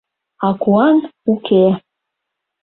А 0.47 0.49
куан 0.61 0.97
уке... 1.31 1.65